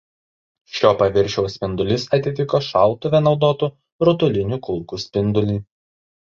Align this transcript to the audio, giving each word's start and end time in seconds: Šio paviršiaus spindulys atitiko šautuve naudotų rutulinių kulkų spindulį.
Šio 0.77 0.93
paviršiaus 1.01 1.57
spindulys 1.59 2.05
atitiko 2.19 2.61
šautuve 2.69 3.21
naudotų 3.27 3.71
rutulinių 4.09 4.59
kulkų 4.71 5.01
spindulį. 5.07 5.61